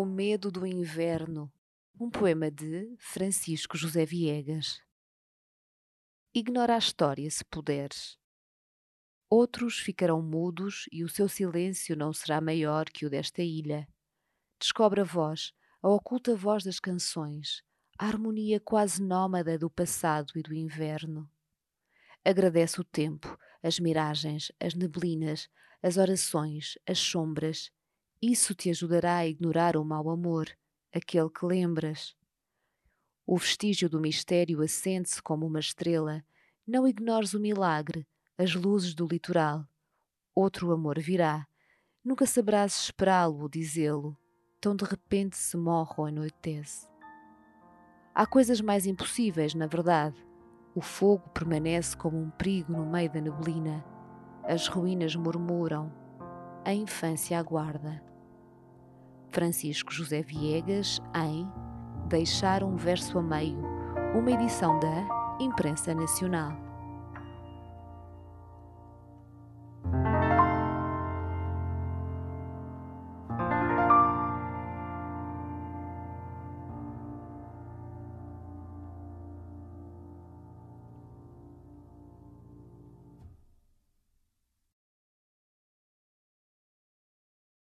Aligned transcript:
medo 0.00 0.50
do 0.50 0.66
inverno. 0.66 1.52
Um 2.00 2.08
poema 2.08 2.50
de 2.50 2.96
Francisco 2.98 3.76
José 3.76 4.06
Viegas. 4.06 4.80
Ignora 6.34 6.74
a 6.74 6.78
história 6.78 7.30
se 7.30 7.44
puderes. 7.44 8.18
Outros 9.28 9.78
ficarão 9.78 10.22
mudos 10.22 10.86
e 10.90 11.04
o 11.04 11.08
seu 11.08 11.28
silêncio 11.28 11.94
não 11.94 12.12
será 12.12 12.40
maior 12.40 12.86
que 12.86 13.04
o 13.04 13.10
desta 13.10 13.42
ilha. 13.42 13.86
Descobre 14.58 15.02
a 15.02 15.04
voz, 15.04 15.52
a 15.82 15.88
oculta 15.88 16.34
voz 16.34 16.64
das 16.64 16.80
canções, 16.80 17.62
a 17.98 18.06
harmonia 18.06 18.58
quase 18.58 19.02
nómada 19.02 19.58
do 19.58 19.70
passado 19.70 20.32
e 20.36 20.42
do 20.42 20.54
inverno. 20.54 21.30
Agradece 22.24 22.80
o 22.80 22.84
tempo, 22.84 23.38
as 23.62 23.78
miragens, 23.78 24.50
as 24.58 24.74
neblinas, 24.74 25.48
as 25.82 25.98
orações, 25.98 26.78
as 26.86 26.98
sombras. 26.98 27.70
Isso 28.24 28.54
te 28.54 28.70
ajudará 28.70 29.16
a 29.16 29.26
ignorar 29.26 29.76
o 29.76 29.84
mau 29.84 30.08
amor, 30.08 30.48
aquele 30.94 31.28
que 31.28 31.44
lembras. 31.44 32.14
O 33.26 33.36
vestígio 33.36 33.90
do 33.90 33.98
mistério 33.98 34.62
acende-se 34.62 35.20
como 35.20 35.44
uma 35.44 35.58
estrela. 35.58 36.24
Não 36.64 36.86
ignores 36.86 37.34
o 37.34 37.40
milagre, 37.40 38.06
as 38.38 38.54
luzes 38.54 38.94
do 38.94 39.08
litoral. 39.08 39.66
Outro 40.36 40.70
amor 40.70 41.00
virá. 41.00 41.48
Nunca 42.04 42.24
saberás 42.24 42.82
esperá-lo 42.82 43.42
ou 43.42 43.48
dizê-lo. 43.48 44.16
Tão 44.60 44.76
de 44.76 44.84
repente 44.84 45.36
se 45.36 45.56
morre 45.56 45.94
ou 45.96 46.06
anoitece. 46.06 46.86
Há 48.14 48.24
coisas 48.24 48.60
mais 48.60 48.86
impossíveis, 48.86 49.52
na 49.52 49.66
verdade. 49.66 50.24
O 50.76 50.80
fogo 50.80 51.28
permanece 51.30 51.96
como 51.96 52.22
um 52.22 52.30
perigo 52.30 52.70
no 52.72 52.86
meio 52.86 53.10
da 53.10 53.20
neblina. 53.20 53.84
As 54.44 54.68
ruínas 54.68 55.16
murmuram. 55.16 55.92
A 56.64 56.72
infância 56.72 57.36
aguarda. 57.36 58.11
Francisco 59.32 59.92
José 59.92 60.22
Viegas 60.22 61.00
em 61.16 61.48
Deixar 62.08 62.62
um 62.62 62.76
verso 62.76 63.18
a 63.18 63.22
meio, 63.22 63.58
uma 64.14 64.30
edição 64.30 64.78
da 64.78 65.36
Imprensa 65.40 65.94
Nacional. 65.94 66.71